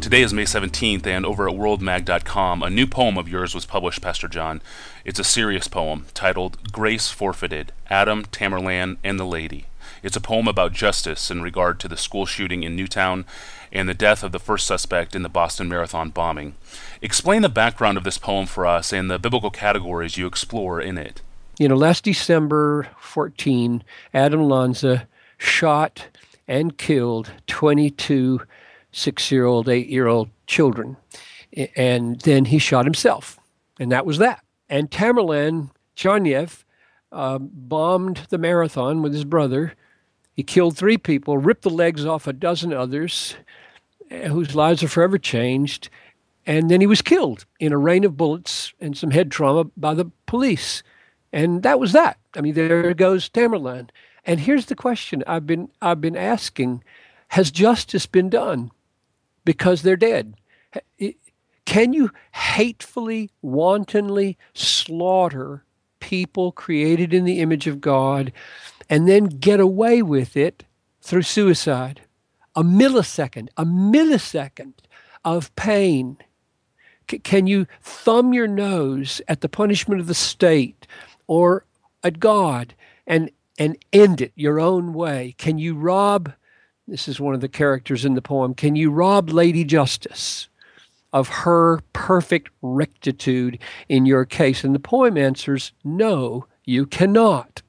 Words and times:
Today 0.00 0.22
is 0.22 0.32
May 0.32 0.44
17th, 0.44 1.06
and 1.06 1.26
over 1.26 1.46
at 1.46 1.54
worldmag.com, 1.54 2.62
a 2.62 2.70
new 2.70 2.86
poem 2.86 3.18
of 3.18 3.28
yours 3.28 3.54
was 3.54 3.66
published, 3.66 4.00
Pastor 4.00 4.28
John. 4.28 4.62
It's 5.04 5.20
a 5.20 5.24
serious 5.24 5.68
poem 5.68 6.06
titled 6.14 6.72
Grace 6.72 7.10
Forfeited 7.10 7.72
Adam, 7.90 8.24
Tamerlan, 8.24 8.96
and 9.04 9.20
the 9.20 9.26
Lady. 9.26 9.66
It's 10.02 10.16
a 10.16 10.20
poem 10.20 10.48
about 10.48 10.72
justice 10.72 11.30
in 11.30 11.42
regard 11.42 11.78
to 11.80 11.88
the 11.88 11.98
school 11.98 12.24
shooting 12.24 12.62
in 12.62 12.74
Newtown 12.74 13.26
and 13.70 13.90
the 13.90 13.94
death 13.94 14.22
of 14.22 14.32
the 14.32 14.40
first 14.40 14.66
suspect 14.66 15.14
in 15.14 15.22
the 15.22 15.28
Boston 15.28 15.68
Marathon 15.68 16.08
bombing. 16.08 16.54
Explain 17.02 17.42
the 17.42 17.50
background 17.50 17.98
of 17.98 18.04
this 18.04 18.16
poem 18.16 18.46
for 18.46 18.64
us 18.64 18.94
and 18.94 19.10
the 19.10 19.18
biblical 19.18 19.50
categories 19.50 20.16
you 20.16 20.26
explore 20.26 20.80
in 20.80 20.96
it. 20.96 21.20
You 21.58 21.68
know, 21.68 21.76
last 21.76 22.04
December 22.04 22.88
14, 22.98 23.84
Adam 24.14 24.48
Lanza 24.48 25.06
shot 25.36 26.06
and 26.48 26.78
killed 26.78 27.32
22 27.46 28.40
six 28.92 29.30
year 29.30 29.44
old, 29.44 29.68
eight 29.68 29.88
year 29.88 30.06
old 30.06 30.30
children. 30.46 30.96
And 31.76 32.20
then 32.20 32.46
he 32.46 32.58
shot 32.58 32.84
himself. 32.84 33.38
And 33.78 33.90
that 33.92 34.06
was 34.06 34.18
that. 34.18 34.44
And 34.68 34.90
Tamerlan 34.90 35.70
Tsarnaev 35.96 36.64
uh, 37.12 37.38
bombed 37.38 38.26
the 38.30 38.38
marathon 38.38 39.02
with 39.02 39.12
his 39.12 39.24
brother. 39.24 39.74
He 40.34 40.42
killed 40.42 40.76
three 40.76 40.96
people, 40.96 41.38
ripped 41.38 41.62
the 41.62 41.70
legs 41.70 42.06
off 42.06 42.26
a 42.26 42.32
dozen 42.32 42.72
others 42.72 43.36
eh, 44.10 44.28
whose 44.28 44.54
lives 44.54 44.82
are 44.82 44.88
forever 44.88 45.18
changed. 45.18 45.88
And 46.46 46.70
then 46.70 46.80
he 46.80 46.86
was 46.86 47.02
killed 47.02 47.44
in 47.58 47.72
a 47.72 47.78
rain 47.78 48.04
of 48.04 48.16
bullets 48.16 48.72
and 48.80 48.96
some 48.96 49.10
head 49.10 49.30
trauma 49.30 49.64
by 49.76 49.94
the 49.94 50.10
police. 50.26 50.82
And 51.32 51.62
that 51.62 51.80
was 51.80 51.92
that. 51.92 52.18
I 52.34 52.40
mean, 52.40 52.54
there 52.54 52.94
goes 52.94 53.28
Tamerlan. 53.28 53.90
And 54.24 54.40
here's 54.40 54.66
the 54.66 54.74
question 54.74 55.24
I've 55.26 55.46
been 55.46 55.70
I've 55.80 56.00
been 56.00 56.16
asking: 56.16 56.84
Has 57.28 57.50
justice 57.50 58.06
been 58.06 58.28
done? 58.28 58.70
Because 59.44 59.82
they're 59.82 59.96
dead. 59.96 60.34
Can 61.64 61.92
you 61.92 62.10
hatefully, 62.32 63.30
wantonly 63.42 64.36
slaughter 64.54 65.64
people 66.00 66.50
created 66.50 67.14
in 67.14 67.24
the 67.24 67.40
image 67.40 67.66
of 67.66 67.80
God 67.80 68.32
and 68.88 69.08
then 69.08 69.26
get 69.26 69.60
away 69.60 70.02
with 70.02 70.36
it 70.36 70.64
through 71.00 71.22
suicide? 71.22 72.02
A 72.56 72.64
millisecond, 72.64 73.48
a 73.56 73.64
millisecond 73.64 74.74
of 75.24 75.54
pain. 75.54 76.18
C- 77.08 77.20
can 77.20 77.46
you 77.46 77.66
thumb 77.80 78.32
your 78.32 78.48
nose 78.48 79.20
at 79.28 79.40
the 79.40 79.48
punishment 79.48 80.00
of 80.00 80.08
the 80.08 80.14
state 80.14 80.86
or 81.28 81.64
at 82.02 82.18
God 82.18 82.74
and, 83.06 83.30
and 83.58 83.76
end 83.92 84.20
it 84.20 84.32
your 84.34 84.58
own 84.58 84.92
way? 84.92 85.36
Can 85.38 85.58
you 85.58 85.76
rob 85.76 86.32
this 86.90 87.06
is 87.06 87.20
one 87.20 87.34
of 87.34 87.40
the 87.40 87.48
characters 87.48 88.04
in 88.04 88.14
the 88.14 88.22
poem. 88.22 88.52
Can 88.52 88.74
you 88.74 88.90
rob 88.90 89.30
Lady 89.30 89.62
Justice 89.64 90.48
of 91.12 91.28
her 91.28 91.80
perfect 91.92 92.50
rectitude 92.62 93.60
in 93.88 94.06
your 94.06 94.24
case? 94.24 94.64
And 94.64 94.74
the 94.74 94.80
poem 94.80 95.16
answers, 95.16 95.72
No, 95.84 96.46
you 96.64 96.86
cannot. 96.86 97.62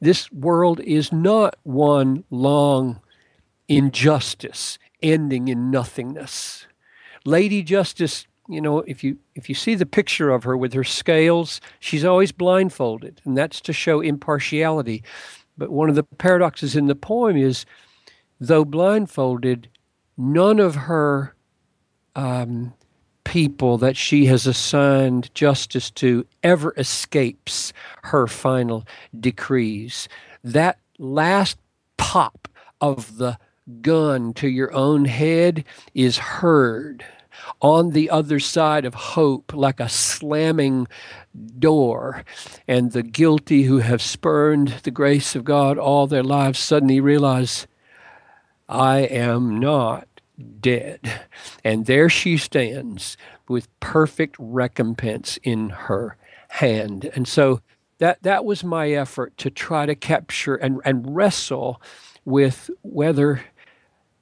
This 0.00 0.30
world 0.32 0.80
is 0.80 1.12
not 1.12 1.56
one 1.62 2.24
long 2.30 3.00
injustice 3.68 4.78
ending 5.02 5.46
in 5.46 5.70
nothingness. 5.70 6.66
Lady 7.24 7.62
Justice, 7.62 8.26
you 8.48 8.60
know, 8.60 8.80
if 8.80 9.04
you 9.04 9.18
if 9.36 9.48
you 9.48 9.54
see 9.54 9.76
the 9.76 9.86
picture 9.86 10.30
of 10.30 10.42
her 10.42 10.56
with 10.56 10.72
her 10.72 10.84
scales, 10.84 11.60
she's 11.78 12.04
always 12.04 12.32
blindfolded, 12.32 13.20
and 13.24 13.38
that's 13.38 13.60
to 13.60 13.72
show 13.72 14.00
impartiality. 14.00 15.04
But 15.56 15.70
one 15.70 15.88
of 15.88 15.94
the 15.94 16.04
paradoxes 16.04 16.74
in 16.74 16.86
the 16.86 16.94
poem 16.96 17.36
is 17.36 17.64
though 18.40 18.64
blindfolded, 18.64 19.68
none 20.16 20.58
of 20.58 20.74
her 20.74 21.34
um, 22.14 22.74
people 23.24 23.78
that 23.78 23.96
she 23.96 24.26
has 24.26 24.46
assigned 24.46 25.32
justice 25.34 25.90
to 25.90 26.26
ever 26.42 26.72
escapes 26.76 27.72
her 28.04 28.26
final 28.26 28.86
decrees. 29.18 30.08
That 30.42 30.78
last 30.98 31.58
pop 31.96 32.48
of 32.80 33.18
the 33.18 33.38
gun 33.82 34.32
to 34.34 34.48
your 34.48 34.72
own 34.72 35.04
head 35.04 35.64
is 35.94 36.16
heard 36.16 37.04
on 37.60 37.90
the 37.90 38.10
other 38.10 38.40
side 38.40 38.84
of 38.84 38.94
hope 38.94 39.52
like 39.54 39.80
a 39.80 39.88
slamming 39.88 40.88
door. 41.58 42.24
And 42.66 42.92
the 42.92 43.02
guilty 43.02 43.64
who 43.64 43.78
have 43.78 44.02
spurned 44.02 44.68
the 44.82 44.90
grace 44.90 45.36
of 45.36 45.44
God 45.44 45.78
all 45.78 46.06
their 46.06 46.24
lives 46.24 46.58
suddenly 46.58 47.00
realize 47.00 47.66
I 48.68 48.98
am 48.98 49.58
not 49.60 50.06
dead. 50.60 51.22
And 51.64 51.86
there 51.86 52.08
she 52.08 52.36
stands 52.36 53.16
with 53.48 53.68
perfect 53.80 54.36
recompense 54.38 55.38
in 55.42 55.70
her 55.70 56.16
hand. 56.48 57.10
And 57.14 57.26
so 57.26 57.60
that 57.98 58.22
that 58.22 58.44
was 58.44 58.62
my 58.62 58.90
effort 58.90 59.36
to 59.38 59.50
try 59.50 59.86
to 59.86 59.94
capture 59.94 60.54
and, 60.54 60.80
and 60.84 61.16
wrestle 61.16 61.80
with 62.24 62.70
whether 62.82 63.44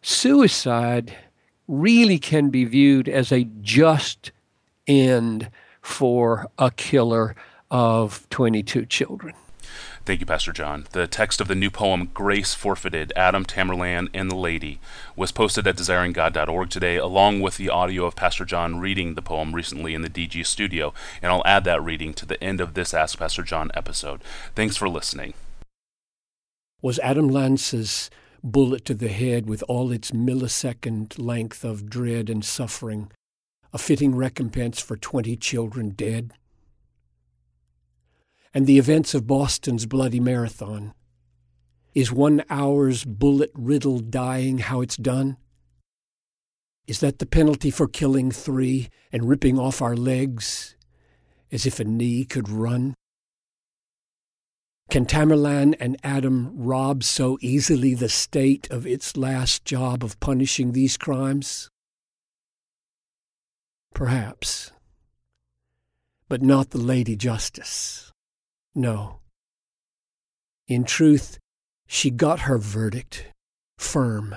suicide 0.00 1.16
really 1.68 2.18
can 2.18 2.50
be 2.50 2.64
viewed 2.64 3.08
as 3.08 3.32
a 3.32 3.44
just 3.60 4.30
end 4.86 5.50
for 5.82 6.46
a 6.58 6.70
killer 6.70 7.34
of 7.70 8.26
22 8.30 8.86
children. 8.86 9.34
Thank 10.04 10.20
you, 10.20 10.26
Pastor 10.26 10.52
John. 10.52 10.86
The 10.92 11.06
text 11.06 11.40
of 11.40 11.48
the 11.48 11.54
new 11.54 11.70
poem, 11.70 12.10
Grace 12.14 12.54
Forfeited, 12.54 13.12
Adam 13.16 13.44
Tamerlan 13.44 14.08
and 14.14 14.30
the 14.30 14.36
Lady, 14.36 14.78
was 15.16 15.32
posted 15.32 15.66
at 15.66 15.76
desiringgod.org 15.76 16.70
today, 16.70 16.96
along 16.96 17.40
with 17.40 17.56
the 17.56 17.68
audio 17.68 18.06
of 18.06 18.14
Pastor 18.14 18.44
John 18.44 18.78
reading 18.78 19.14
the 19.14 19.22
poem 19.22 19.54
recently 19.54 19.94
in 19.94 20.02
the 20.02 20.10
DG 20.10 20.46
studio. 20.46 20.94
And 21.20 21.32
I'll 21.32 21.42
add 21.44 21.64
that 21.64 21.82
reading 21.82 22.14
to 22.14 22.26
the 22.26 22.42
end 22.42 22.60
of 22.60 22.74
this 22.74 22.94
Ask 22.94 23.18
Pastor 23.18 23.42
John 23.42 23.70
episode. 23.74 24.22
Thanks 24.54 24.76
for 24.76 24.88
listening. 24.88 25.34
Was 26.82 26.98
Adam 27.00 27.28
Lanza's 27.28 28.10
bullet 28.44 28.84
to 28.84 28.94
the 28.94 29.08
head 29.08 29.48
with 29.48 29.64
all 29.66 29.90
its 29.90 30.12
millisecond 30.12 31.18
length 31.18 31.64
of 31.64 31.90
dread 31.90 32.30
and 32.30 32.44
suffering 32.44 33.10
a 33.72 33.78
fitting 33.78 34.14
recompense 34.14 34.80
for 34.80 34.96
20 34.96 35.36
children 35.36 35.90
dead? 35.90 36.32
And 38.54 38.66
the 38.66 38.78
events 38.78 39.14
of 39.14 39.26
Boston's 39.26 39.86
bloody 39.86 40.20
marathon. 40.20 40.94
Is 41.94 42.12
one 42.12 42.44
hour's 42.50 43.04
bullet 43.04 43.50
riddled 43.54 44.10
dying 44.10 44.58
how 44.58 44.80
it's 44.80 44.96
done? 44.96 45.38
Is 46.86 47.00
that 47.00 47.18
the 47.18 47.26
penalty 47.26 47.70
for 47.70 47.88
killing 47.88 48.30
three 48.30 48.88
and 49.10 49.28
ripping 49.28 49.58
off 49.58 49.82
our 49.82 49.96
legs 49.96 50.76
as 51.50 51.66
if 51.66 51.80
a 51.80 51.84
knee 51.84 52.24
could 52.24 52.48
run? 52.48 52.94
Can 54.88 55.04
Tamerlan 55.04 55.74
and 55.80 55.96
Adam 56.04 56.52
rob 56.54 57.02
so 57.02 57.38
easily 57.40 57.94
the 57.94 58.08
state 58.08 58.70
of 58.70 58.86
its 58.86 59.16
last 59.16 59.64
job 59.64 60.04
of 60.04 60.20
punishing 60.20 60.72
these 60.72 60.96
crimes? 60.96 61.68
Perhaps, 63.94 64.70
but 66.28 66.40
not 66.40 66.70
the 66.70 66.78
Lady 66.78 67.16
Justice. 67.16 68.12
No. 68.76 69.20
In 70.68 70.84
truth, 70.84 71.38
she 71.86 72.10
got 72.10 72.40
her 72.40 72.58
verdict 72.58 73.32
firm. 73.78 74.36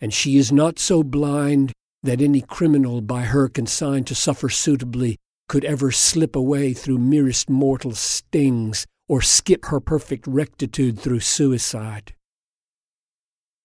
And 0.00 0.14
she 0.14 0.36
is 0.36 0.52
not 0.52 0.78
so 0.78 1.02
blind 1.02 1.72
that 2.04 2.22
any 2.22 2.40
criminal 2.40 3.00
by 3.00 3.22
her 3.22 3.48
consigned 3.48 4.06
to 4.06 4.14
suffer 4.14 4.48
suitably 4.48 5.16
could 5.48 5.64
ever 5.64 5.90
slip 5.90 6.36
away 6.36 6.72
through 6.72 6.98
merest 6.98 7.50
mortal 7.50 7.96
stings 7.96 8.86
or 9.08 9.20
skip 9.20 9.66
her 9.66 9.80
perfect 9.80 10.24
rectitude 10.28 11.00
through 11.00 11.18
suicide. 11.18 12.14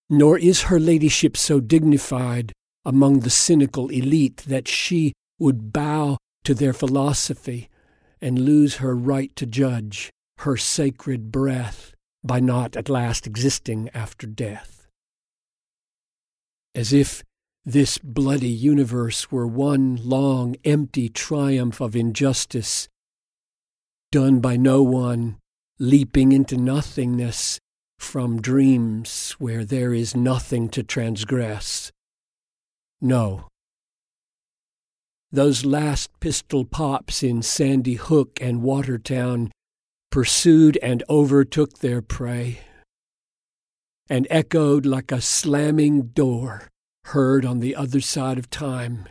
Nor 0.09 0.39
is 0.39 0.63
her 0.63 0.80
ladyship 0.80 1.38
so 1.38 1.59
dignified 1.59 2.51
among 2.83 3.19
the 3.19 3.30
cynical 3.30 3.89
elite 3.89 4.38
that 4.48 4.68
she 4.68 5.13
would 5.38 5.71
bow 5.71 6.18
to 6.44 6.56
their 6.56 6.74
philosophy 6.74 7.69
and 8.25 8.39
lose 8.39 8.77
her 8.77 8.95
right 8.95 9.36
to 9.36 9.45
judge, 9.45 10.12
her 10.39 10.57
sacred 10.57 11.31
breath, 11.31 11.94
by 12.24 12.39
not 12.39 12.75
at 12.75 12.89
last 12.89 13.27
existing 13.27 13.88
after 13.94 14.25
death. 14.25 14.88
As 16.74 16.92
if 16.92 17.24
this 17.63 18.00
bloody 18.00 18.50
universe 18.50 19.31
were 19.31 19.45
one 19.45 19.98
long, 19.98 20.56
empty 20.66 21.07
triumph 21.07 21.80
of 21.80 21.95
injustice, 21.95 22.89
done 24.12 24.39
by 24.39 24.57
no 24.57 24.81
one, 24.81 25.38
leaping 25.77 26.31
into 26.31 26.57
nothingness 26.57 27.60
from 28.00 28.42
dreams 28.42 29.33
where 29.38 29.63
there 29.63 29.94
is 29.94 30.16
nothing 30.16 30.68
to 30.69 30.81
transgress. 30.81 31.92
No, 33.00 33.50
those 35.35 35.65
last 35.65 36.09
pistol 36.19 36.65
pops 36.65 37.21
in 37.21 37.41
Sandy 37.41 37.95
Hook 37.95 38.39
and 38.41 38.63
Watertown 38.63 39.51
pursued 40.09 40.77
and 40.81 41.03
overtook 41.09 41.79
their 41.79 42.01
prey, 42.01 42.61
and 44.09 44.25
echoed 44.29 44.85
like 44.85 45.11
a 45.11 45.19
slamming 45.19 46.03
door 46.07 46.69
heard 47.05 47.45
on 47.45 47.59
the 47.59 47.75
other 47.75 48.01
side 48.01 48.37
of 48.37 48.49
time, 48.49 49.07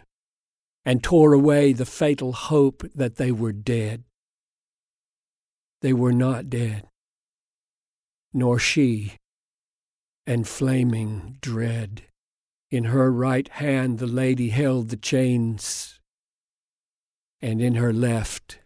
and 0.84 1.02
tore 1.02 1.32
away 1.32 1.72
the 1.72 1.86
fatal 1.86 2.32
hope 2.32 2.82
that 2.94 3.16
they 3.16 3.30
were 3.30 3.52
dead. 3.52 4.02
They 5.82 5.92
were 5.92 6.12
not 6.12 6.48
dead, 6.48 6.86
nor 8.32 8.58
she, 8.58 9.18
and 10.26 10.48
flaming 10.48 11.36
dread. 11.42 12.02
In 12.70 12.84
her 12.84 13.12
right 13.12 13.48
hand 13.48 13.98
the 13.98 14.06
lady 14.06 14.48
held 14.48 14.88
the 14.88 14.96
chains, 14.96 16.00
and 17.44 17.60
in 17.60 17.74
her 17.74 17.92
left 17.92 18.60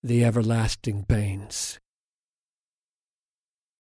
the 0.00 0.24
everlasting 0.24 1.04
pains. 1.08 1.80